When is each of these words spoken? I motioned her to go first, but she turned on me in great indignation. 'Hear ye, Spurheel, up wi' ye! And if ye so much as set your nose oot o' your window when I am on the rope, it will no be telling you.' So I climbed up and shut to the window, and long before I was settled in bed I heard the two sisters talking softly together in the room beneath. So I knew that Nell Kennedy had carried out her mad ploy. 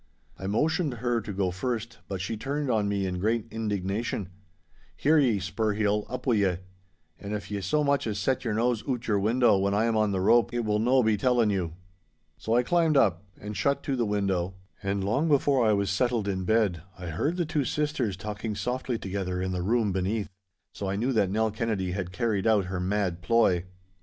I 0.39 0.47
motioned 0.47 0.95
her 0.95 1.21
to 1.21 1.31
go 1.31 1.51
first, 1.51 1.99
but 2.07 2.21
she 2.21 2.35
turned 2.35 2.71
on 2.71 2.87
me 2.89 3.05
in 3.05 3.19
great 3.19 3.45
indignation. 3.51 4.29
'Hear 4.97 5.19
ye, 5.19 5.37
Spurheel, 5.37 6.07
up 6.09 6.25
wi' 6.25 6.35
ye! 6.37 6.57
And 7.19 7.35
if 7.35 7.51
ye 7.51 7.61
so 7.61 7.83
much 7.83 8.07
as 8.07 8.17
set 8.17 8.43
your 8.43 8.55
nose 8.55 8.83
oot 8.89 9.05
o' 9.05 9.07
your 9.07 9.19
window 9.19 9.59
when 9.59 9.75
I 9.75 9.85
am 9.85 9.95
on 9.95 10.09
the 10.09 10.19
rope, 10.19 10.55
it 10.55 10.61
will 10.65 10.79
no 10.79 11.03
be 11.03 11.17
telling 11.17 11.51
you.' 11.51 11.73
So 12.39 12.55
I 12.55 12.63
climbed 12.63 12.97
up 12.97 13.21
and 13.39 13.55
shut 13.55 13.83
to 13.83 13.95
the 13.95 14.07
window, 14.07 14.55
and 14.81 15.03
long 15.03 15.27
before 15.27 15.63
I 15.67 15.73
was 15.73 15.91
settled 15.91 16.27
in 16.27 16.45
bed 16.45 16.81
I 16.97 17.05
heard 17.09 17.37
the 17.37 17.45
two 17.45 17.63
sisters 17.63 18.17
talking 18.17 18.55
softly 18.55 18.97
together 18.97 19.39
in 19.39 19.51
the 19.51 19.61
room 19.61 19.91
beneath. 19.91 20.29
So 20.73 20.89
I 20.89 20.95
knew 20.95 21.13
that 21.13 21.29
Nell 21.29 21.51
Kennedy 21.51 21.91
had 21.91 22.11
carried 22.11 22.47
out 22.47 22.65
her 22.65 22.79
mad 22.79 23.21
ploy. 23.21 23.65